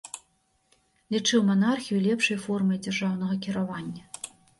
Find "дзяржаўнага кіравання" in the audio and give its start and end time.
2.87-4.03